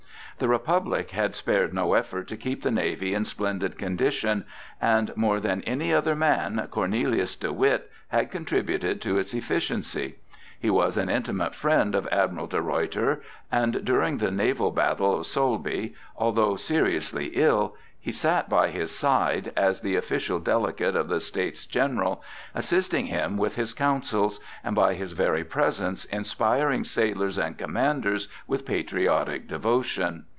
[0.39, 4.43] The Republic had spared no efforts to keep the navy in splendid condition,
[4.81, 10.15] and more than any other man Cornelius de Witt had contributed to its efficiency.
[10.59, 15.27] He was an intimate friend of Admiral de Ruyter, and during the naval battle of
[15.27, 21.19] Solbay, although seriously ill, he sat by his side, as the official delegate of the
[21.19, 22.23] States General,
[22.55, 28.65] assisting him with his counsels, and by his very presence inspiring sailors and commanders with
[28.65, 30.25] patriotic devotion.